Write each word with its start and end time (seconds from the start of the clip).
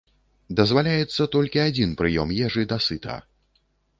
Дазваляецца 0.59 1.27
толькі 1.35 1.61
адзін 1.67 1.93
прыём 2.01 2.33
ежы 2.47 2.61
дасыта. 2.75 3.21